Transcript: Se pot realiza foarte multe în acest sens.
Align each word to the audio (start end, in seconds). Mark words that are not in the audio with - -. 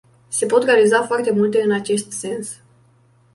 Se 0.29 0.45
pot 0.47 0.63
realiza 0.67 1.01
foarte 1.03 1.31
multe 1.31 1.61
în 1.61 1.71
acest 1.71 2.11
sens. 2.11 2.61